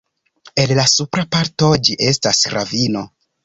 En 0.63 0.73
la 0.79 0.85
supra 0.93 1.27
parto 1.37 1.71
ĝi 1.89 2.01
estas 2.11 2.43
ravino. 2.59 3.09